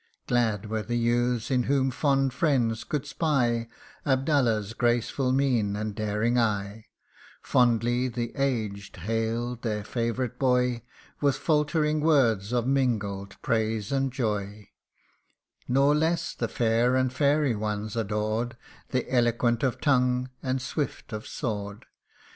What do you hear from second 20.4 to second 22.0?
and swift of sword.